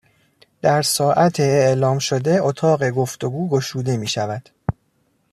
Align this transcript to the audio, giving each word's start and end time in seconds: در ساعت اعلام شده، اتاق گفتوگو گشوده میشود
در 0.61 0.81
ساعت 0.81 1.39
اعلام 1.39 1.99
شده، 1.99 2.37
اتاق 2.41 2.89
گفتوگو 2.89 3.49
گشوده 3.49 3.97
میشود 3.97 4.49